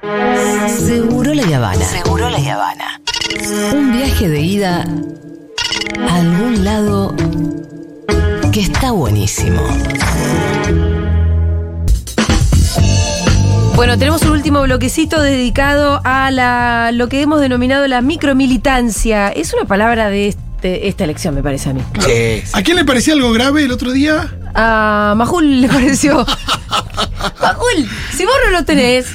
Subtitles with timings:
[0.00, 1.84] Seguro la Habana.
[1.84, 3.00] Seguro la Habana.
[3.72, 4.84] Un viaje de ida
[6.08, 7.14] a algún lado
[8.52, 9.60] que está buenísimo.
[13.74, 19.28] Bueno, tenemos un último bloquecito dedicado a la, lo que hemos denominado la micromilitancia.
[19.28, 21.80] Es una palabra de este- esta elección, me parece a mí.
[22.00, 24.28] Sí, ¿A quién le parecía algo grave el otro día?
[24.54, 26.24] A Majul le pareció.
[27.40, 29.06] Majul, si vos no lo tenés,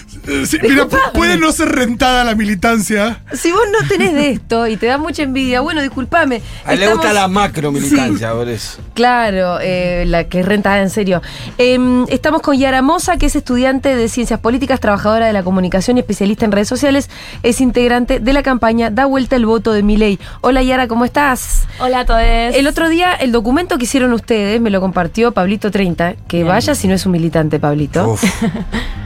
[0.46, 3.22] sí, mira, puede no ser rentada la militancia.
[3.34, 6.41] si vos no tenés de esto y te da mucha envidia, bueno, discúlpame.
[6.66, 8.80] A él le gusta la macro militancia, por eso.
[8.94, 11.22] Claro, eh, la que es rentada en serio.
[11.58, 15.98] Em, estamos con Yara Mosa, que es estudiante de Ciencias Políticas, trabajadora de la comunicación
[15.98, 17.09] y especialista en redes sociales.
[17.44, 20.20] Es integrante de la campaña Da Vuelta el Voto de Milei.
[20.42, 21.67] Hola Yara, ¿cómo estás?
[21.80, 22.22] Hola a todos.
[22.22, 26.76] El otro día, el documento que hicieron ustedes me lo compartió Pablito 30, que vaya
[26.76, 28.12] si no es un militante, Pablito.
[28.12, 28.23] Uf.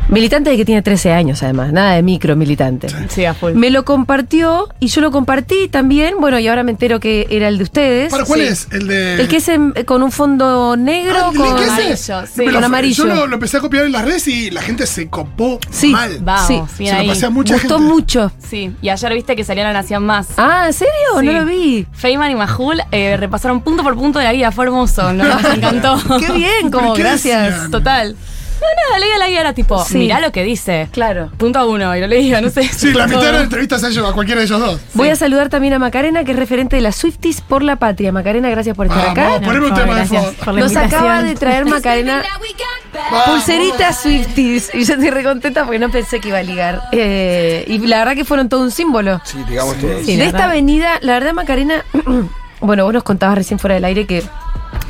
[0.10, 2.88] Militante de que tiene 13 años, además, nada de micro militante.
[3.10, 3.54] Sí, a full.
[3.54, 6.16] Me lo compartió y yo lo compartí también.
[6.20, 8.12] Bueno, y ahora me entero que era el de ustedes.
[8.12, 8.46] ¿Para cuál Sí.
[8.48, 8.68] es?
[8.72, 9.22] El de.
[9.22, 12.40] El que es en- con un fondo negro, Ah, ¿el con es amarillo, sí.
[12.40, 13.08] Me lo- Con amarillo.
[13.08, 15.90] Yo lo, lo empecé a copiar en las redes y la gente se copó Sí,
[15.92, 16.18] mal.
[16.22, 17.08] Vamos, Sí, bien Se lo ahí.
[17.10, 17.92] pasé a mucha Gustó gente.
[17.94, 18.32] mucho.
[18.50, 20.28] Sí, y ayer viste que salió la Nación Más.
[20.38, 20.94] Ah, ¿en serio?
[21.20, 21.26] Sí.
[21.26, 21.86] No lo vi.
[21.92, 25.24] Feynman y Majul eh, repasaron punto por punto de la guía, fue hermoso, ¿no?
[25.42, 25.98] me encantó.
[26.20, 27.50] Qué bien, como ¿Pero qué gracias.
[27.52, 27.72] decían?
[27.72, 28.16] Total.
[28.60, 29.98] No, nada, leía la guía, era tipo, Sí.
[30.00, 30.90] mirá lo que dice.
[30.92, 31.32] Claro.
[31.38, 32.64] Punto uno, y lo leía, no sé.
[32.68, 34.82] Sí, la mitad de la entrevista se ha llevado a cualquiera de ellos dos.
[34.94, 38.12] Voy a saludar también a Macarena, que es referente de las Swifties por la Patria.
[38.12, 39.46] Macarena, gracias por estar Vamos, acá.
[39.46, 40.40] poneme un por tema de gracias fondo.
[40.46, 41.00] por la Nos invitación.
[41.02, 42.24] acaba de traer Macarena
[43.26, 44.72] pulseritas Swifties.
[44.74, 46.82] Y yo estoy recontenta porque no pensé que iba a ligar.
[46.92, 49.22] Eh, y la verdad que fueron todo un símbolo.
[49.24, 50.52] Sí, digamos que Sí, de esta verdad.
[50.52, 51.84] avenida, la verdad, Macarena,
[52.62, 54.24] bueno, vos nos contabas recién fuera del aire que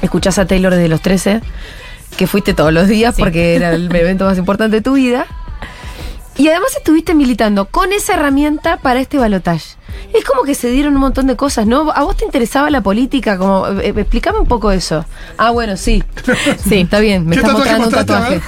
[0.02, 1.42] escuchás a Taylor desde los 13,
[2.16, 3.22] que fuiste todos los días Sí.
[3.22, 5.26] porque era el evento más importante de tu vida.
[6.38, 9.76] Y además estuviste militando con esa herramienta para este balotaje.
[10.14, 11.90] Es como que se dieron un montón de cosas, ¿no?
[11.92, 13.38] ¿A vos te interesaba la política?
[13.40, 15.04] Como, eh, explícame un poco eso.
[15.38, 16.04] Ah, bueno, sí.
[16.67, 17.26] Sí, está bien.
[17.26, 18.42] Me ¿Qué estás tatuaje mostrando un tatuaje.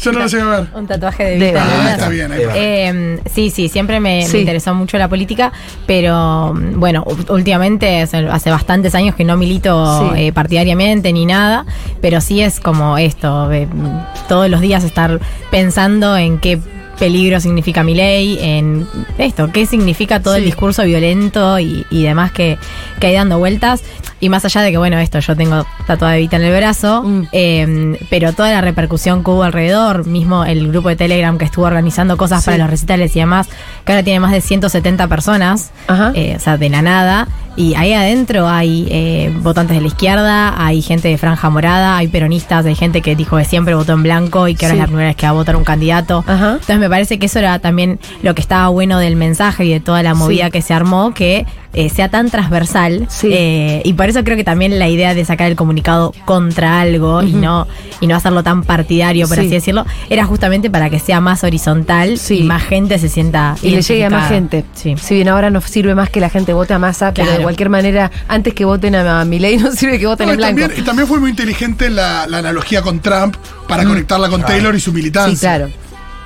[0.00, 0.68] Yo no lo a ver.
[0.74, 1.64] Un tatuaje de De- vista.
[1.66, 2.52] Ah, está bien, ahí va.
[2.54, 4.34] Eh, sí, sí, siempre me, Sí.
[4.34, 5.52] me interesó mucho la política,
[5.86, 10.26] pero mm, bueno, últimamente hace, bastantes años que no milito Sí.
[10.26, 11.66] eh, partidariamente ni nada,
[12.00, 15.18] pero sí es como esto, eh, mm, todos los días estar
[15.50, 16.60] pensando en qué
[16.98, 18.86] peligro significa mi ley, en
[19.18, 22.58] esto, qué significa todo el discurso violento y, y demás que,
[23.00, 23.82] que hay dando vueltas.
[24.20, 27.02] Y más allá de que, bueno, esto, yo tengo tatuada de Vita en el brazo,
[27.02, 27.22] Mm.
[27.32, 31.66] eh, pero toda la repercusión que hubo alrededor, mismo el grupo de Telegram que estuvo
[31.66, 32.46] organizando cosas Sí.
[32.46, 33.48] para los recitales y demás,
[33.84, 36.12] que ahora tiene más de 170 personas, Ajá.
[36.14, 37.28] eh, o sea, de la nada.
[37.56, 42.08] Y ahí adentro hay eh, votantes de la izquierda, hay gente de franja morada, hay
[42.08, 44.78] peronistas, hay gente que dijo que siempre votó en blanco y que ahora Sí.
[44.78, 46.24] es la primera vez que va a votar un candidato.
[46.26, 46.52] Ajá.
[46.54, 49.80] Entonces me parece que eso era también lo que estaba bueno del mensaje y de
[49.80, 50.50] toda la movida Sí.
[50.50, 53.06] que se armó, que eh, sea tan transversal.
[53.10, 53.28] Sí.
[53.32, 57.22] Eh, y por eso creo que también la idea de sacar el comunicado contra algo
[57.22, 57.66] y no
[58.00, 59.42] y no hacerlo tan partidario, por Sí.
[59.42, 62.38] así decirlo, era justamente para que sea más horizontal Sí.
[62.40, 64.64] y más gente se sienta Y le llegue a más gente.
[64.74, 64.94] Sí.
[65.00, 67.68] Si bien ahora no sirve más que la gente vote a masa, pero de cualquier
[67.70, 70.60] manera, antes que voten a, a Milei, no sirve que voten No, en y, blanco.
[70.60, 73.36] también, y también fue muy inteligente la, la analogía con Trump
[73.68, 75.32] para conectarla con Taylor y su militancia.
[75.32, 75.34] Mm.
[75.34, 75.68] Sí, claro.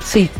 [0.04, 0.30] Sí.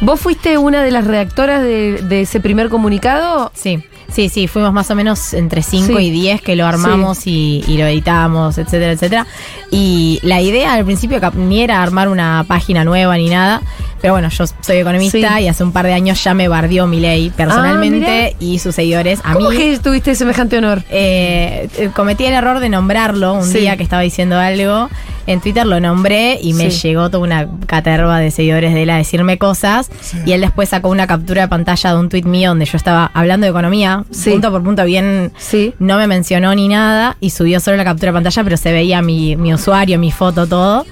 [0.00, 3.50] ¿Vos fuiste una de las redactoras de, de ese primer comunicado?
[3.54, 6.04] Sí, sí, sí, fuimos más o menos entre 5 Sí.
[6.06, 9.26] y 10 que lo armamos y, y lo editamos, etcétera, etcétera.
[9.70, 13.62] Y la idea al principio ni era armar una página nueva ni nada,
[14.00, 15.44] pero bueno, yo soy economista Sí.
[15.44, 19.20] y hace un par de años ya me bardió mi ley personalmente y sus seguidores.
[19.24, 20.82] A ¿Cómo mí que tuviste semejante honor?
[20.90, 24.88] eh, cometí el error de nombrarlo un día que estaba diciendo algo.
[25.26, 26.88] En Twitter lo nombré y me Sí.
[26.88, 29.88] llegó toda una caterva de seguidores de él a decirme cosas.
[30.00, 30.18] Sí.
[30.26, 33.10] Y él después sacó una captura de pantalla de un tweet mío donde yo estaba
[33.14, 34.30] hablando de economía, Sí.
[34.30, 35.32] punto por punto, bien.
[35.38, 35.74] Sí.
[35.78, 39.00] No me mencionó ni nada y subió solo la captura de pantalla, pero se veía
[39.02, 40.84] mi, mi usuario, mi foto, todo.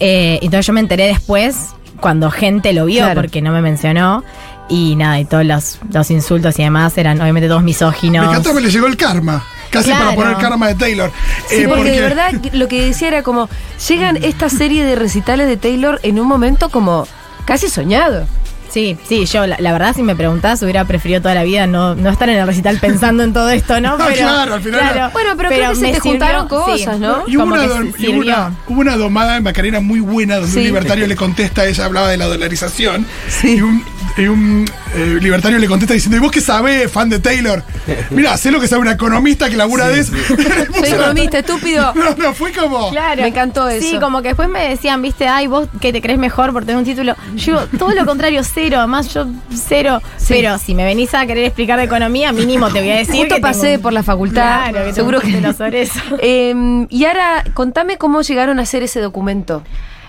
[0.00, 1.70] Eh, entonces yo me enteré después,
[2.00, 3.20] cuando gente lo vio, Claro.
[3.20, 4.24] porque no me mencionó.
[4.68, 8.24] Y nada, y todos los, los insultos y demás eran obviamente todos misóginos.
[8.24, 9.44] Me encanta, me le llegó el karma.
[9.72, 10.04] Casi Claro.
[10.04, 11.10] para poner karma de Taylor.
[11.48, 13.48] Sí, Eh, porque, de verdad lo que decía era como,
[13.88, 17.08] llegan esta serie de recitales de Taylor en un momento como
[17.46, 18.26] casi soñado.
[18.70, 21.94] Sí, sí, yo la, la verdad si me preguntás hubiera preferido toda la vida no,
[21.94, 23.96] no estar en el recital pensando en todo esto, ¿no?
[24.00, 27.00] Ah, claro, al final era- Bueno, pero creo que se me te juntaron cosas, sí.
[27.00, 27.24] ¿no?
[27.26, 27.64] Y hubo una,
[27.98, 30.58] y hubo una- hubo una domada en Macarena muy buena donde Sí.
[30.60, 33.06] un libertario le contesta, ella hablaba de la dolarización.
[33.28, 33.56] Sí.
[33.56, 33.84] Y un
[34.16, 34.64] y un
[34.94, 37.62] eh, libertario le contesta diciendo, ¿y vos qué sabés, fan de Taylor?
[38.10, 40.12] Mira, sé lo que sabe una economista que labura de eso.
[40.26, 41.92] Soy economista, estúpido.
[41.94, 42.90] No, no, fue como...
[42.90, 43.22] Claro.
[43.22, 43.86] Me encantó eso.
[43.86, 46.76] Sí, como que después me decían, viste, ay, vos que te crees mejor por tener
[46.76, 47.14] un título.
[47.36, 48.78] Yo, todo lo contrario, cero.
[48.78, 50.00] Además, yo cero.
[50.28, 53.16] Pero si me venís a querer explicar de economía, mínimo te voy a decir.
[53.16, 54.70] Justo que pasé tengo- por la facultad.
[54.70, 56.00] Claro, que seguro seguro que que sobre eso.
[56.20, 59.62] Eh, y ahora, contame cómo llegaron a hacer ese documento.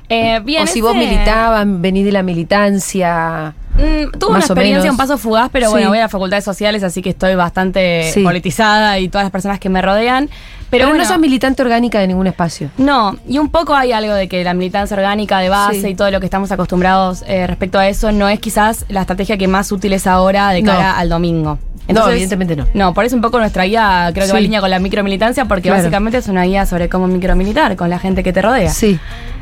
[0.09, 3.53] Eh, bien, o si ese- vos militabas, venís de la militancia.
[3.75, 5.71] Mm, tuve una experiencia un paso fugaz, pero Sí.
[5.73, 8.21] bueno, voy a facultades sociales, así que estoy bastante Sí.
[8.23, 10.27] politizada y todas las personas que me rodean.
[10.69, 12.69] Pero, Pero, bueno, no sos militante orgánica de ningún espacio.
[12.77, 15.87] No, y un poco hay algo de que la militancia orgánica de base Sí.
[15.89, 19.37] y todo lo que estamos acostumbrados eh, respecto a eso no es quizás la estrategia
[19.37, 20.71] que más útil es ahora de No.
[20.71, 21.59] cara al domingo.
[21.87, 22.65] No, evidentemente no.
[22.73, 25.45] No, por eso un poco nuestra guía creo que va en línea con la micromilitancia
[25.45, 25.77] porque Claro.
[25.79, 28.69] básicamente es una guía sobre cómo micromilitar con la gente que te rodea.
[28.69, 28.99] Sí.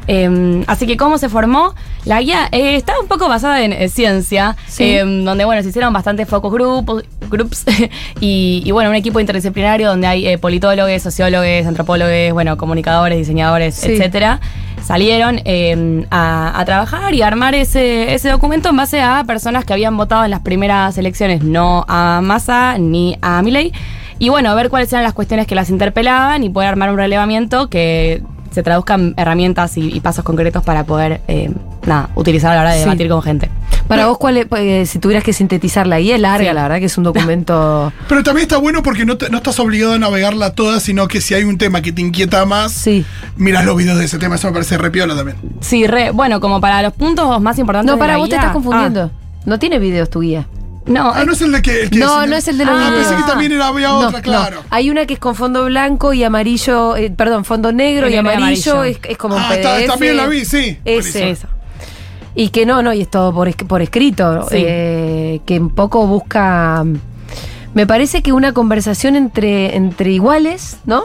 [0.08, 3.88] Eh, así que cómo se formó la guía eh, está un poco basada en eh,
[3.88, 4.84] ciencia, Sí.
[4.86, 7.66] eh, donde bueno se hicieron bastantes focus grupos, groups
[8.20, 13.76] y, y, bueno un equipo interdisciplinario donde hay eh, politólogos, sociólogos, antropólogos, bueno comunicadores, diseñadores,
[13.76, 13.94] Sí.
[13.94, 14.40] etcétera.
[14.84, 19.64] Salieron eh, a, a trabajar y a armar ese, ese documento en base a personas
[19.64, 23.72] que habían votado en las primeras elecciones no a Massa ni a Milei.
[24.18, 27.70] Y bueno, ver cuáles eran las cuestiones que las interpelaban y poder armar un relevamiento
[27.70, 31.52] que se traduzcan herramientas y, y pasos concretos para poder eh,
[31.86, 32.84] nada, utilizar a la hora de Sí.
[32.84, 33.50] debatir con gente.
[33.96, 36.56] Para vos, ¿cuál es, eh, si tuvieras que sintetizar la guía, es larga, Sí.
[36.56, 37.92] la verdad que es un documento.
[38.08, 41.20] Pero también está bueno porque no, te- no estás obligado a navegarla toda, sino que
[41.22, 43.06] si hay un tema que te inquieta más, Sí.
[43.36, 44.36] miras los videos de ese tema.
[44.36, 45.38] Eso me parece repiola también.
[45.60, 47.88] Sí, re, bueno, como para los puntos más importantes.
[47.88, 49.12] No, de para la vos te estás confundiendo.
[49.46, 50.48] No tiene videos tu guía.
[50.50, 51.84] Ah, no, Ah, no es el de que.
[51.84, 53.08] el que No, no es el de los Ah, videos.
[53.08, 54.22] pensé que también era, había No, otra, no.
[54.22, 54.64] claro.
[54.70, 58.16] Hay una que es con fondo blanco y amarillo, eh, perdón, fondo negro y y
[58.18, 58.84] amarillo, amarillo.
[58.86, 59.60] Es, es como un Ah, PDF.
[59.82, 60.78] está- también la vi, sí.
[60.86, 61.30] Ese.
[61.32, 61.48] eso.
[62.36, 64.56] Y que no, no, y es todo por, por escrito, Sí.
[64.66, 66.86] eh, que un poco busca,
[67.74, 71.04] me parece que una conversación entre, entre iguales, ¿no?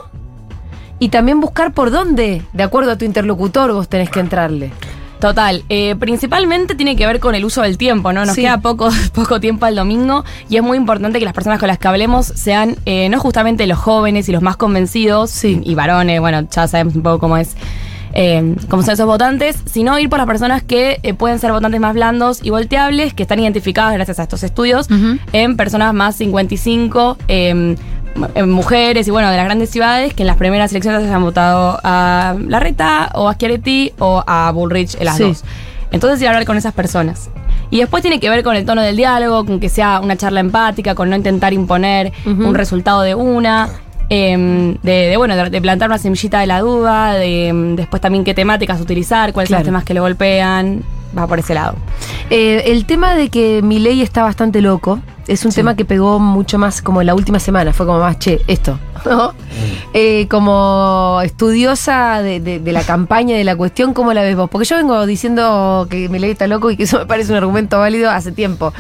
[0.99, 4.71] Y también buscar por dónde, de acuerdo a tu interlocutor, vos tenés que entrarle.
[5.21, 8.25] Total, eh, principalmente tiene que ver con el uso del tiempo, ¿no?
[8.27, 8.43] Nos Sí.
[8.43, 11.79] queda poco, poco tiempo al domingo y es muy importante que las personas con las
[11.79, 16.47] que hablemos sean eh, no justamente los jóvenes y los más convencidos y varones, bueno,
[16.51, 17.57] ya sabemos un poco cómo es.
[18.19, 21.79] Eh, cómo son esos votantes, sino ir por las personas que eh, pueden ser votantes
[21.81, 24.89] más blandos y volteables, que están identificadas gracias a estos estudios
[25.33, 27.77] en personas más 55, eh,
[28.35, 31.79] en mujeres y bueno, de las grandes ciudades que en las primeras elecciones hayan votado
[31.85, 35.23] a Larreta o a Schiaretti o a Bullrich, en las Sí.
[35.25, 35.45] dos.
[35.93, 37.29] Entonces ir a hablar con esas personas.
[37.71, 40.41] Y después tiene que ver con el tono del diálogo, con que sea una charla
[40.41, 43.69] empática, con no intentar imponer un resultado de una.
[44.09, 48.01] Em, de, de, bueno, de, de plantar una semillita de la duda, de em, después
[48.01, 49.63] también qué temáticas utilizar, cuáles son Claro.
[49.65, 50.83] los temas que le golpean,
[51.17, 51.75] va por ese lado.
[52.31, 54.99] Eh, el tema de que mi ley está bastante loco
[55.29, 57.73] es un tema que pegó mucho más como en la última semana.
[57.73, 58.79] Fue como más, che, esto.
[59.07, 59.33] ¿no?
[59.93, 64.37] Eh, como estudiosa de, de- de la campaña y de la cuestión, ¿cómo la ves
[64.37, 64.49] vos?
[64.51, 67.39] Porque yo vengo diciendo que mi ley está loco y que eso me parece un
[67.39, 68.73] argumento válido hace tiempo.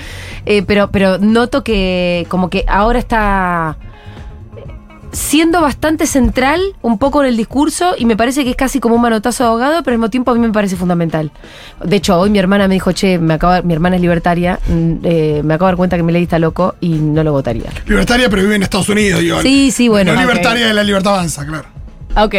[0.44, 3.76] Eh, pero, pero noto que como que ahora está
[5.12, 8.97] siendo bastante central un poco en el discurso y me parece que es casi como
[8.97, 11.31] un manotazo de abogado, pero al mismo tiempo a mí me parece fundamental.
[11.82, 14.58] De hecho, hoy mi hermana me dijo, che, me acabo de- mi hermana es libertaria,
[14.69, 17.32] mm, eh, me acabo de dar cuenta que mi ley está loco y no lo
[17.32, 17.70] votaría.
[17.87, 19.41] Libertaria, pero vive en Estados Unidos, digo.
[19.43, 20.12] Sí, sí, bueno.
[20.12, 21.69] No libertaria de la libertad avanza, claro.
[22.17, 22.35] Ok.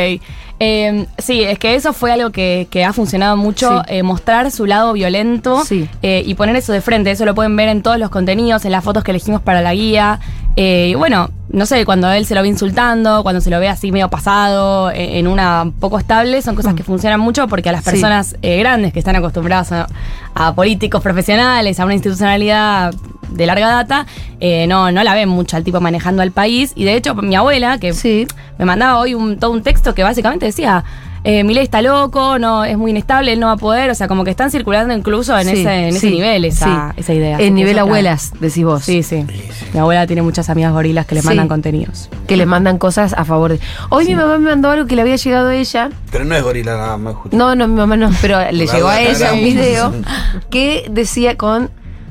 [0.60, 3.86] Eh, sí, es que eso fue algo que, que ha funcionado mucho, Sí.
[3.98, 5.88] eh, mostrar su lado violento Sí.
[6.02, 7.12] eh, y poner eso de frente.
[7.12, 9.74] Eso lo pueden ver en todos los contenidos, en las fotos que elegimos para la
[9.76, 10.20] guía.
[10.56, 13.70] Eh, y bueno, no sé, cuando él se lo ve insultando, cuando se lo ve
[13.70, 17.74] así medio pasado, eh, en una poco estable, son cosas que funcionan mucho porque a
[17.74, 17.86] las Mm.
[17.86, 17.92] Sí.
[17.92, 19.88] personas grandes que están acostumbradas a,
[20.34, 22.96] a políticos profesionales, a una institucionalidad
[23.30, 24.06] de larga data,
[24.40, 26.74] eh, no, no la ven mucho al tipo manejando al país.
[26.76, 28.28] Y de hecho, mi abuela, que Sí.
[28.58, 30.84] me mandaba hoy un, todo un texto que básicamente decía,
[31.24, 34.08] eh, Milei está loco, no, es muy inestable, él no va a poder, o sea,
[34.08, 37.02] como que están circulando incluso en, Sí, ese, en ese nivel esa, sí.
[37.02, 37.38] esa idea.
[37.40, 38.84] En nivel abuelas, decís vos.
[38.84, 39.26] Sí, sí,
[39.74, 41.28] Mi abuela tiene muchas amigas gorilas que le Sí.
[41.28, 42.10] mandan contenidos.
[42.28, 43.60] Que le mandan cosas a favor de.
[43.90, 45.90] Hoy mi mamá me mandó algo que le había llegado a ella.
[46.12, 47.36] Pero no es gorila nada más, Juli.
[47.36, 49.94] No, no, mi mamá no, pero le llegó a ella un video
[50.50, 51.70] que decía con.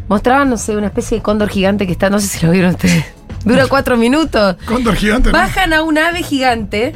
[0.09, 2.71] Mostraban, no sé, una especie de cóndor gigante que está, no sé si lo vieron
[2.73, 3.05] ustedes.
[3.45, 4.57] Dura cuatro minutos.
[4.67, 5.31] Cóndor gigante.
[5.33, 5.39] ¿no?
[5.39, 6.95] Bajan a un ave gigante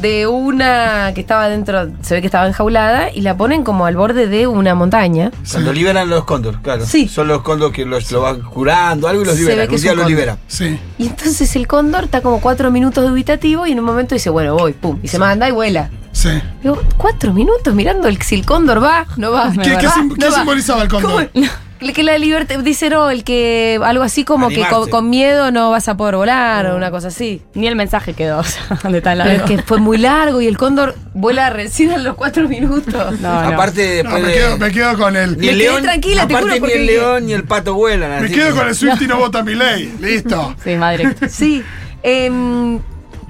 [0.00, 3.94] de una que estaba dentro, se ve que estaba enjaulada, y la ponen como al
[3.96, 5.30] borde de una montaña.
[5.50, 6.86] Cuando liberan los cóndor, claro.
[6.86, 7.08] Sí.
[7.08, 9.68] Son los cóndor que los, lo van curando, algo y los Se ve liberan.
[9.68, 10.10] que Un día los cóndor.
[10.10, 10.38] libera.
[10.46, 10.78] Sí.
[10.98, 14.54] Y entonces el cóndor está como cuatro minutos dubitativo y en un momento dice, bueno,
[14.54, 15.90] voy, pum, y se manda y vuela.
[16.12, 16.30] Sí.
[16.62, 19.50] Digo, cuatro minutos mirando el, si el cóndor va, no va.
[19.52, 20.36] ¿Qué, no qué va, sim- no qué va.
[20.36, 21.30] simbolizaba el cóndor?
[21.32, 21.46] ¿Cómo?
[21.92, 25.70] Que la libertad, dice no, el que algo así como que con, con miedo no
[25.70, 27.42] vas a poder volar o una cosa así.
[27.54, 29.44] Ni el mensaje quedó, o sea, de tan Pero largo.
[29.44, 33.20] es que fue muy largo y el cóndor vuela recién a los cuatro minutos.
[33.20, 33.48] No, no.
[33.48, 35.36] Aparte, No, después me, de- quedo, me quedo con el.
[35.38, 37.74] Ni el quedé león, tranquila, te aparte juro, ni porque- el león ni el pato
[37.74, 38.10] vuelan.
[38.20, 39.94] Me así quedo que- con el Swift y no vota mi ley.
[40.00, 40.54] Listo.
[40.62, 41.26] Sí, directo.
[41.28, 41.62] Sí.
[42.02, 42.80] Em,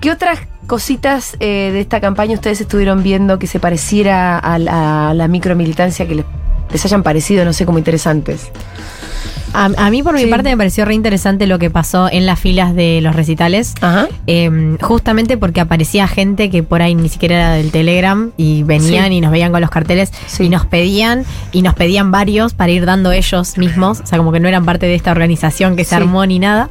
[0.01, 5.11] ¿Qué otras cositas eh, de esta campaña ustedes estuvieron viendo que se pareciera a la,
[5.11, 6.25] a la micromilitancia que les,
[6.73, 8.51] les hayan parecido, no sé, como interesantes?
[9.55, 12.41] A, a mí, por mi parte, me pareció re interesante lo que pasó en las
[12.41, 13.75] filas de los recitales.
[13.83, 14.09] Ajá.
[14.27, 19.09] Eh, justamente porque aparecía gente que por ahí ni siquiera era del Telegram y venían
[19.11, 19.17] Sí.
[19.17, 20.45] y nos veían con los carteles Sí.
[20.45, 24.33] y nos pedían y nos pedían varios para ir dando ellos mismos, o sea, como
[24.33, 26.71] que no eran parte de esta organización que se armó ni nada.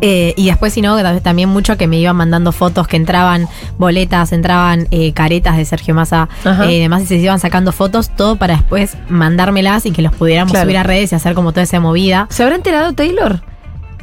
[0.00, 3.46] Eh, y después, si no, tam- también mucho que me iban mandando fotos que entraban
[3.78, 6.66] boletas, entraban eh, caretas de Sergio Massa Ajá.
[6.66, 10.12] eh, y demás, y se iban sacando fotos, todo para después mandármelas y que los
[10.14, 10.64] pudiéramos Claro.
[10.66, 12.26] subir a redes y hacer como toda esa movida.
[12.30, 13.42] ¿Se habrá enterado Taylor?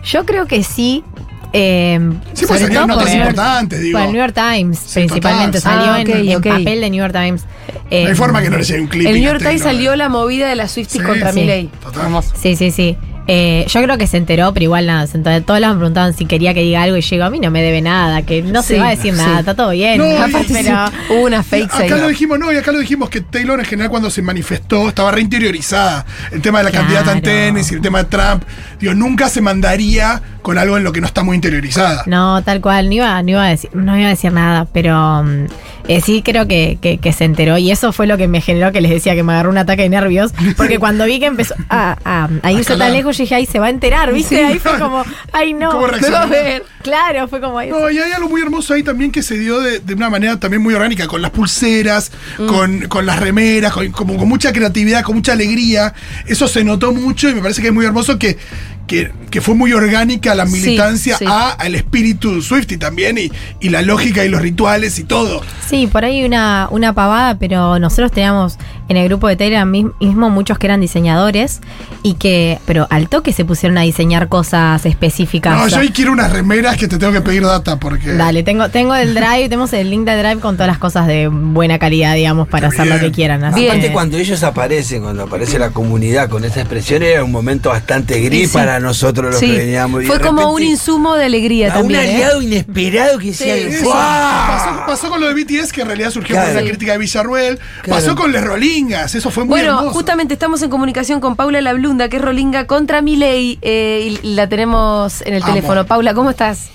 [0.04, 1.04] Yo creo que sí.
[1.52, 2.00] eh,
[2.34, 3.98] Sí, pues salían todo notas importantes, digo.
[3.98, 5.58] por el New York Times, Sí, principalmente.
[5.60, 5.74] total.
[5.80, 6.60] Salió Ah, en, ok, en ok.
[6.60, 7.44] papel de New York Times.
[7.90, 9.08] Eh, No hay forma que no le llegue un clip.
[9.08, 11.70] El y New York Times salió la movida de las Swifties Sí, contra sí.
[12.40, 12.98] Sí, sí, sí.
[13.32, 15.40] Eh, yo creo que se enteró, pero igual nada, se enteró.
[15.44, 17.62] todos lados me preguntaban si quería que diga algo y llegó a mí no me
[17.62, 19.20] debe nada, que no Sí, se va a decir sí.
[19.20, 20.00] nada, está todo bien.
[20.00, 23.22] No, y- pero hubo una fake Acá lo dijimos, no, y acá lo dijimos que
[23.22, 26.06] Taylor en general cuando se manifestó estaba reinteriorizada.
[26.32, 26.86] El tema de la Claro.
[26.88, 28.44] candidata en tenis y el tema de Trump.
[28.80, 32.04] Digo, nunca se mandaría con algo en lo que no está muy interiorizada.
[32.06, 35.24] No, tal cual, no iba, no iba, a, decir, no iba a decir nada, pero
[35.24, 35.46] mm,
[35.90, 38.72] eh, sí creo que, que- que se enteró y eso fue lo que me generó
[38.72, 41.56] que les decía que me agarró un ataque de nervios, porque cuando vi que empezó
[41.70, 44.38] a, a- a irse tan lejos, yo dije, ay, se va a enterar, ¿viste?
[44.38, 44.42] Sí.
[44.42, 45.72] Ahí fue como, ay, no.
[45.72, 46.18] ¿Cómo me reaccionó?
[46.18, 46.64] va a ver.
[46.82, 47.78] Claro, fue como eso.
[47.78, 50.40] No, y hay algo muy hermoso ahí también que se dio de, de una manera
[50.40, 52.46] también muy orgánica, con las pulseras, Mm.
[52.48, 55.94] con, con las remeras, con, como con mucha creatividad, con mucha alegría.
[56.26, 58.38] Eso se notó mucho y me parece que es muy hermoso que,
[58.90, 61.26] que, que fue muy orgánica la Sí, militancia sí.
[61.28, 63.32] a al espíritu Swifty también y,
[63.62, 65.42] y la lógica y los rituales y todo.
[65.70, 68.58] Sí, por ahí una, una pavada, pero nosotros teníamos
[68.90, 71.62] en el grupo de Telegram mis- mismo muchos que eran diseñadores
[72.04, 75.56] y que, pero al toque se pusieron a diseñar cosas específicas.
[75.56, 78.14] No, O sea, yo hoy quiero unas remeras que te tengo que pedir data porque.
[78.14, 81.28] Dale, tengo, tengo el drive, tenemos el link de drive con todas las cosas de
[81.30, 83.44] buena calidad, digamos, para hacer lo que quieran.
[83.44, 83.66] así.
[83.68, 87.70] Aparte, que- cuando ellos aparecen, cuando aparece la comunidad con esa expresión, era un momento
[87.70, 88.54] bastante gris Sí.
[88.58, 90.04] para nosotros los Sí, que veníamos.
[90.06, 92.00] fue como repente, un insumo de alegría a también.
[92.02, 92.10] Un ¿eh?
[92.16, 93.56] aliado inesperado que decía.
[93.84, 93.94] ¡guau!
[93.94, 96.60] Pasó, pasó con lo de BTS, que en realidad surgió por Claro.
[96.62, 97.60] la crítica de Villarruel.
[97.84, 98.02] Claro.
[98.02, 98.44] Pasó con Les
[98.80, 99.90] Rolingas, eso fue muy Bueno, hermoso.
[99.94, 104.36] justamente estamos en comunicación con Paula La Blunda, que es Rolinga contra Milei, eh, y
[104.36, 105.54] la tenemos en el Amo.
[105.54, 105.86] teléfono.
[105.86, 106.70] Paula, ¿cómo estás?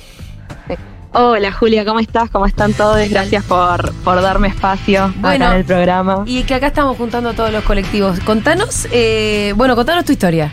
[1.17, 2.29] Hola Julia, ¿cómo estás?
[2.29, 3.09] ¿Cómo están todos?
[3.09, 6.25] Gracias por, por darme espacio Bueno, acá en el programa.
[6.27, 8.19] Y que acá estamos juntando a todos los colectivos.
[8.21, 10.53] Contanos, eh, bueno, contanos tu historia.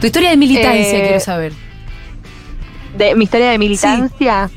[0.00, 1.52] Tu historia de militancia, Eh, quiero saber.
[2.96, 4.48] De mi historia de militancia.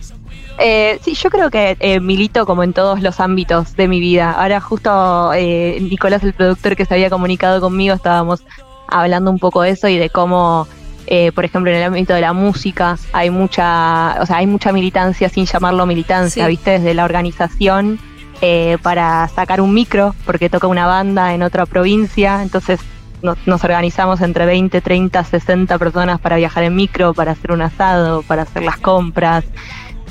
[0.63, 4.32] Eh, sí, yo creo que eh, milito como en todos los ámbitos de mi vida.
[4.32, 8.44] Ahora justo eh, Nicolás, el productor que se había comunicado conmigo, estábamos
[8.88, 10.68] hablando un poco de eso y de cómo,
[11.08, 14.72] eh, por ejemplo, en el ámbito de la música hay mucha, o sea, hay mucha
[14.72, 16.50] militancia sin llamarlo militancia, Sí.
[16.51, 16.72] ¿viste?
[16.72, 17.98] Desde la organización
[18.41, 22.80] eh, para sacar un micro, porque toca una banda en otra provincia, entonces
[23.22, 27.62] nos, nos organizamos entre 20, 30, 60 personas para viajar en micro, para hacer un
[27.62, 29.44] asado, para hacer las compras,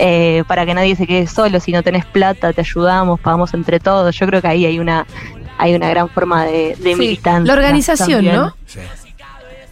[0.03, 1.61] eh, para que nadie se quede solo.
[1.61, 4.17] Si no tenés plata, te ayudamos, pagamos entre todos.
[4.19, 5.07] Yo creo que ahí hay una
[5.59, 7.45] hay una gran forma de, de Sí, militancia.
[7.47, 8.35] la organización, también.
[8.37, 8.57] ¿no?
[8.67, 8.81] Sí.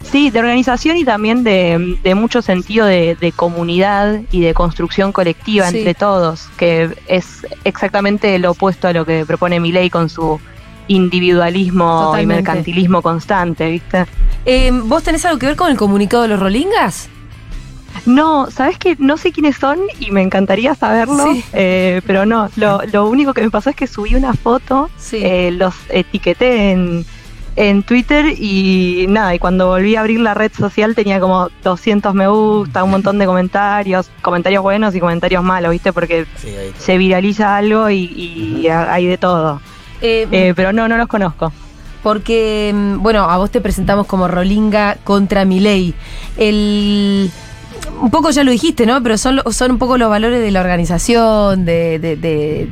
[0.03, 5.11] Sí, de organización y también de, de mucho sentido de, de comunidad y de construcción
[5.11, 5.79] colectiva Sí.
[5.79, 10.39] entre todos, que es exactamente lo opuesto a lo que propone Milei con su
[10.87, 12.21] individualismo Totalmente.
[12.21, 14.05] y mercantilismo constante, ¿viste?
[14.45, 17.09] Eh, ¿Vos tenés algo que ver con el comunicado de los Rolingas?
[18.05, 21.43] No, ¿sabes que No sé quiénes son y me encantaría saberlo, Sí.
[21.53, 25.17] eh, pero no, lo, lo único que me pasó es que subí una foto, Sí.
[25.21, 27.05] eh, los etiqueté en,
[27.55, 32.13] en Twitter y nada, y cuando volví a abrir la red social tenía como 200
[32.13, 35.91] me gusta, un montón de comentarios, comentarios buenos y comentarios malos, ¿viste?
[35.91, 39.61] Porque Sí, se viraliza algo y, y hay de todo.
[40.01, 41.51] Eh, Eh, pero no, no los conozco.
[42.01, 45.93] Porque, mm, bueno, a vos te presentamos como Rolinga contra Milei.
[46.37, 47.29] El.
[48.01, 49.01] Un poco ya lo dijiste, ¿no?
[49.03, 52.69] Pero son, son un poco los valores de la organización, de, de, de-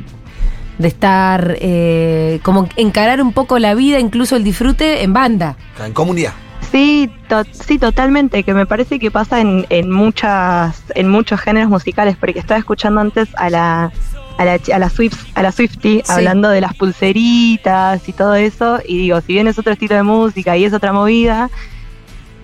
[0.78, 5.56] de estar, eh, como encarar un poco la vida, incluso el disfrute en banda.
[5.84, 6.32] En comunidad.
[6.70, 11.68] Sí, to- sí, totalmente, que me parece que pasa en, en muchas, en muchos géneros
[11.68, 13.90] musicales, porque estaba escuchando antes a la,
[14.38, 16.12] a la, chi- a la, Swift, a la Swiftie Sí.
[16.12, 20.02] hablando de las pulseritas y todo eso, y digo, si bien es otro estilo de
[20.04, 21.50] música y es otra movida,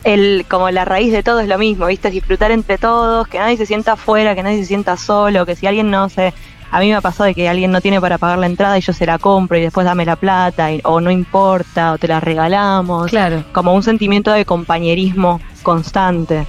[0.04, 2.10] el, como la raíz de todo es lo mismo, ¿viste?
[2.10, 5.66] Disfrutar entre todos, que nadie se sienta afuera, que nadie se sienta solo, que si
[5.66, 6.32] alguien no se...
[6.70, 8.80] A mí me ha pasado de que alguien no tiene para pagar la entrada y
[8.80, 12.08] yo se la compro y después dame la plata, y- o no importa, o te
[12.08, 13.44] la regalamos Claro.
[13.52, 16.46] como un sentimiento de compañerismo constante.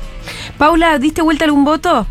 [0.57, 2.07] Paula, ¿diste vuelta algún voto?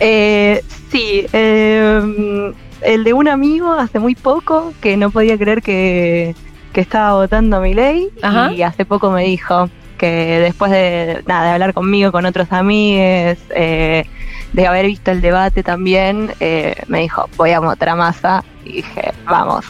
[0.00, 6.36] Eh, sí, eh, el de un amigo hace muy poco que no podía creer que,
[6.78, 8.52] que estaba votando a mi ley Ajá.
[8.52, 13.36] y hace poco me dijo que después de, nada, de hablar conmigo, con otros amigos,
[13.50, 14.04] eh,
[14.52, 18.74] de haber visto el debate también, eh, me dijo, voy a votar a masa y
[18.74, 19.64] dije, vamos.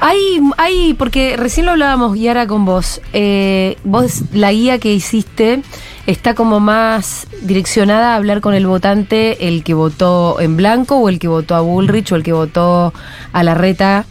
[0.00, 3.00] Hay, hay, porque recién lo hablábamos, Yara, con vos.
[3.14, 5.62] Eh, vos, la guía que hiciste
[6.06, 11.08] está como más direccionada a hablar con el votante, el que votó en blanco, o
[11.08, 12.92] el que votó a Bullrich, o el que votó
[13.32, 14.04] a Larreta,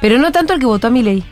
[0.00, 1.24] pero no tanto el que votó a Milei.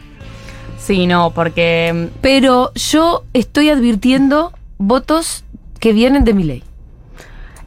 [0.85, 5.43] Sí, no, porque Pero yo estoy advirtiendo votos
[5.81, 6.63] que vienen de Milei.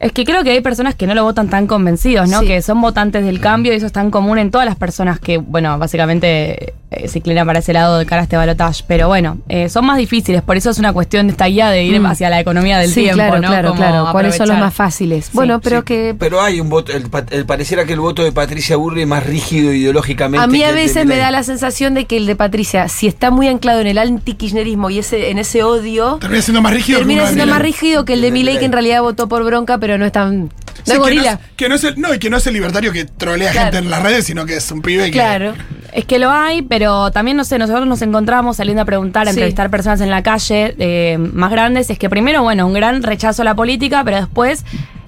[0.00, 2.40] Es que creo que hay personas que no lo votan tan convencidos, ¿no?
[2.40, 2.46] Sí.
[2.46, 5.38] Que son votantes del cambio y eso es tan común en todas las personas que,
[5.38, 8.84] bueno, básicamente eh, se inclinan para ese lado de cara a este balotaje.
[8.86, 11.84] Pero bueno, eh, son más difíciles, por eso es una cuestión de esta guía de
[11.84, 12.06] ir Mm.
[12.06, 13.48] hacia la economía del sí, tiempo, claro, ¿no?
[13.48, 14.08] claro, Como claro.
[14.12, 15.30] ¿Cuáles son los más fáciles?
[15.32, 18.30] Bueno, pero Sí, que Pero hay un voto, el, el- pareciera que el voto de
[18.32, 20.42] Patricia Burri es más rígido ideológicamente.
[20.44, 23.30] A mí a veces me da la sensación de que el de Patricia, si está
[23.30, 26.98] muy anclado en el anti-kirchnerismo y ese, en ese odio, Termina siendo más rígido.
[26.98, 29.78] que termina siendo más rígido que el de Milei, que en realidad votó por bronca,
[29.78, 30.50] pero no es tan...
[30.84, 31.32] Sí, No que no gorila.
[31.32, 33.64] es- que no es el, no, y que no es el libertario que trolea Claro.
[33.72, 35.10] gente en las redes, sino que es un pibe que.
[35.12, 35.54] Claro.
[35.92, 39.32] Es que lo hay, pero también, no sé, nosotros nos encontramos saliendo a preguntar, a
[39.32, 39.38] Sí.
[39.38, 41.90] entrevistar personas en la calle eh, más grandes.
[41.90, 44.64] Es que primero, bueno, un gran rechazo a la política, pero después,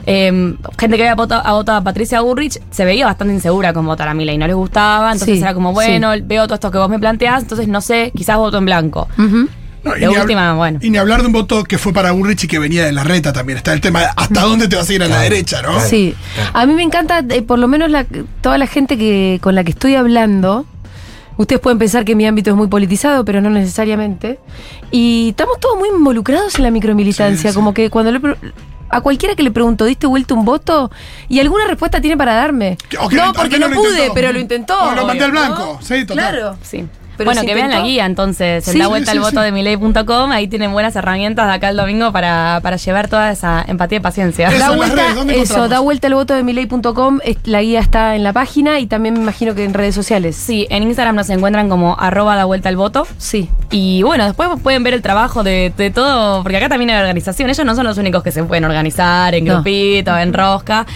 [0.06, 4.14] eh, gente que había votado, a Patricia Burrich se veía bastante insegura con votar a
[4.14, 4.38] Milei.
[4.38, 7.42] No les gustaba, entonces Sí, era como, bueno, veo todo esto que vos me planteás,
[7.42, 9.08] entonces no sé, quizás voto en blanco.
[9.18, 9.48] Ujú.
[9.82, 10.78] No, y ni hab- última, bueno.
[10.82, 13.02] Y ni hablar de un voto que fue para Burrich y que venía de la
[13.04, 13.56] reta también.
[13.58, 15.70] Está el tema de hasta dónde te vas a ir a la derecha, ¿no?
[15.72, 15.88] claro.
[15.88, 16.14] Sí.
[16.52, 18.04] A mí me encanta, eh, por lo menos la-
[18.42, 20.66] toda la gente que con la que estoy hablando.
[21.36, 24.38] Ustedes pueden pensar que mi ámbito es muy politizado, pero no necesariamente.
[24.90, 27.48] Y estamos todos muy involucrados en la micromilitancia.
[27.48, 27.54] Sí, sí.
[27.54, 28.20] Como que cuando le
[28.92, 30.90] a cualquiera que le pregunto, ¿diste vuelta un voto?
[31.28, 32.76] Y alguna respuesta tiene para darme.
[33.12, 34.14] No, porque no pude, intentó.
[34.14, 34.82] pero lo intentó.
[34.82, 35.40] O lo mandé al ¿no?
[35.40, 35.78] blanco.
[35.80, 36.16] Sí, total.
[36.16, 36.56] Claro.
[36.62, 36.84] Sí.
[37.24, 39.30] Pero bueno, que vean la guía entonces, en Sí, la vuelta sí, al sí.
[39.30, 43.30] voto de milei.com, ahí tienen buenas herramientas de acá el domingo para, para llevar toda
[43.30, 44.48] esa empatía y paciencia.
[44.48, 47.18] Eso, Da vuelta, redes, ¿dónde eso, da vuelta el voto de miley.com.
[47.44, 50.36] La guía está en la página y también me imagino que en redes sociales.
[50.36, 53.06] Sí, en Instagram nos encuentran como arroba da vuelta al voto.
[53.18, 53.48] Sí.
[53.70, 57.50] Y bueno, después pueden ver el trabajo de, de todo, porque acá también hay organización.
[57.50, 59.54] Ellos no son los únicos que se pueden organizar en No.
[59.54, 60.86] grupito, en rosca.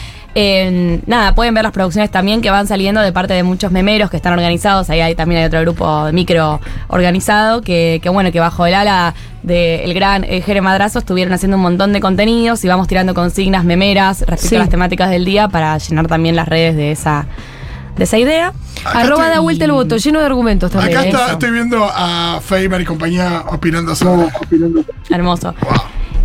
[1.06, 4.16] Nada, pueden ver las producciones también que van saliendo de parte de muchos memeros que
[4.16, 4.90] están organizados.
[4.90, 8.74] Ahí hay, también hay otro grupo de micro organizado que, que bueno, que bajo el
[8.74, 13.14] ala del gran eh, Jere Madrazo estuvieron haciendo un montón de contenidos y vamos tirando
[13.14, 14.56] consignas memeras respecto Sí.
[14.56, 17.26] a las temáticas del día para llenar también las redes de esa,
[17.96, 18.52] de esa idea.
[18.84, 20.96] Acá Arroba estoy- da vuelta el voto, lleno de argumentos también.
[20.98, 24.28] Acá está, estoy viendo a Feimer y compañía opinando sobre.
[25.10, 25.54] Hermoso.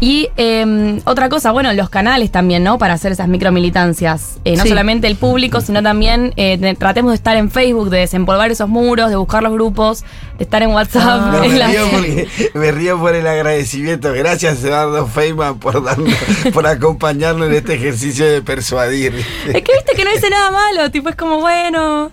[0.01, 2.77] Y eh, otra cosa, bueno, los canales también, ¿no?
[2.77, 4.37] Para hacer esas micromilitancias.
[4.45, 4.69] Eh, no Sí.
[4.69, 9.09] solamente el público, sino también eh, tratemos de estar en Facebook, de desempolvar esos muros,
[9.09, 10.03] de buscar los grupos,
[10.37, 11.03] de estar en WhatsApp.
[11.05, 11.29] Ah.
[11.33, 14.13] No, en me, la- río porque- me río por el agradecimiento.
[14.13, 16.13] Gracias, Eduardo Feynman, por, darnos,
[16.53, 19.13] por acompañarnos en este ejercicio de persuadir.
[19.47, 22.09] Es que viste que no dice nada malo, tipo es como, bueno,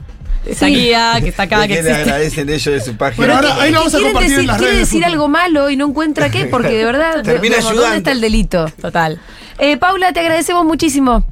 [0.47, 0.75] esa Sí.
[0.75, 2.01] guía que está acá, ¿De que existe.
[2.01, 3.27] agradecen ellos de su página?
[3.27, 5.05] Pero ahora- que- ahí lo vamos a quieren compartir en decir, las quiere redes decir
[5.05, 7.23] algo malo y no encuentra qué, porque de verdad.
[7.25, 7.57] Termina.
[7.61, 8.67] ¿Dónde está el delito?
[8.81, 9.21] Total.
[9.59, 11.25] Eh, Paula, te agradecemos muchísimo.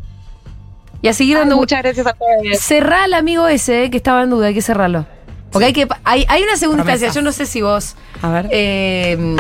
[1.03, 1.57] Y a seguir dando.
[1.57, 2.59] Muchas gracias a todos.
[2.59, 5.07] Cerrá al amigo ese eh, que estaba en duda, hay que cerrarlo.
[5.53, 5.87] Porque hay que.
[6.03, 7.95] Hay, hay una segunda instancia, yo no sé si vos.
[8.23, 8.49] A ver.
[8.51, 9.37] eh,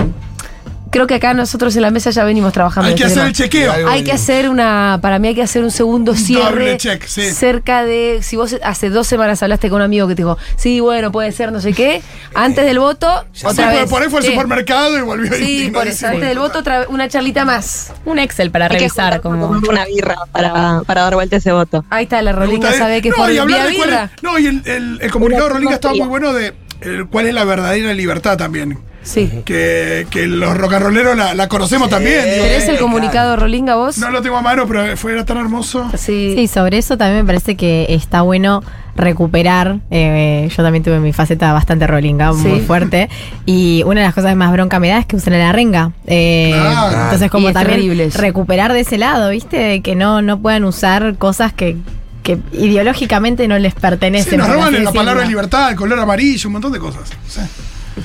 [0.95, 2.89] creo que acá nosotros en la mesa ya venimos trabajando.
[2.89, 3.29] Hay que este hacer tema.
[3.29, 3.73] el chequeo.
[3.73, 6.45] Algo Hay que hacer una, para mí hay que hacer un segundo Un cierre.
[6.51, 7.23] doble check, sí.
[7.33, 10.79] Cerca de, si vos hace dos semanas hablaste con un amigo que te dijo, sí,
[10.79, 12.01] bueno, puede ser, no sé qué,
[12.35, 13.91] antes del voto, Ya otra Sí, vez.
[13.91, 17.09] por ahí fue al supermercado y volvió Sí, por eso, antes del voto, otra, una
[17.09, 17.93] charlita más.
[18.05, 19.21] Un Excel para Hay revisar.
[19.21, 19.49] Como...
[19.49, 21.85] una birra para, para dar vuelta ese voto.
[21.91, 23.03] Ahí está, la Rolinga gusta, sabe eh.
[23.03, 24.11] que no, por y hablar vía de cuál birra.
[24.17, 27.35] es- No, y el, el- el comunicado Rolinga estaba muy bueno de el- cuál es
[27.35, 28.79] la verdadera libertad también.
[29.05, 29.31] Sí.
[29.45, 32.25] que, que los rock and rolleros la, la conocemos también.
[32.25, 32.43] digo.
[32.45, 32.83] ¿Tenés el claro.
[32.83, 33.99] comunicado, Rolinga, vos?
[33.99, 35.89] No lo tengo a mano, pero fue era tan hermoso.
[35.97, 36.33] Sí.
[36.37, 38.63] Sí, sobre eso también me parece que está bueno
[38.97, 39.79] recuperar.
[39.91, 43.09] eh, yo también tuve mi faceta bastante rolinga, muy fuerte.
[43.45, 45.93] Y una de las cosas que más bronca me da es que usan la renga.
[46.07, 47.03] Eh, Claro.
[47.05, 49.57] Entonces, como Y también recuperar de ese lado, ¿viste?
[49.59, 51.77] De que no, no puedan usar cosas que,
[52.23, 54.31] que ideológicamente no les pertenecen.
[54.31, 57.03] Sí, nos roban la palabra libertad, el color amarillo, un montón de cosas.
[57.29, 57.41] Sí.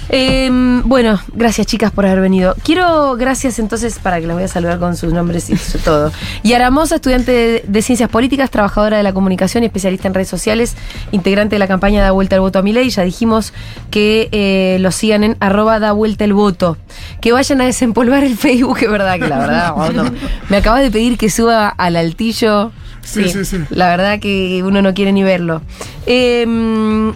[0.10, 2.56] Em, bueno, gracias chicas por haber venido.
[2.64, 6.12] Quiero, gracias entonces, para que las voy a saludar con sus nombres y su todo.
[6.44, 10.30] Yara Mosa, estudiante de, de Ciencias Políticas, trabajadora de la comunicación y especialista en redes
[10.30, 10.76] sociales,
[11.12, 12.90] integrante de la campaña Da Vuelta el Voto a mi ley.
[12.90, 13.54] Ya dijimos
[13.92, 16.78] que eh, lo sigan en arroba Da Vuelta el Voto.
[17.22, 20.12] Que vayan a desempolvar el Facebook, es verdad que la verdad, no.
[20.50, 22.72] me acabas de pedir que suba al altillo.
[23.02, 23.58] Sí, sí, sí.
[23.70, 25.62] La verdad que uno no quiere ni verlo.
[26.06, 27.14] Em,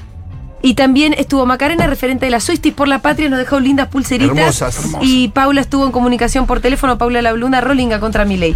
[0.63, 4.61] y también estuvo Macarena, referente de la Suistis por la Patria, nos dejó lindas pulseritas.
[4.61, 4.91] Hermosas.
[5.01, 8.55] Y Paula estuvo en comunicación por teléfono, Paula La Blunda, Rolinga contra Miley.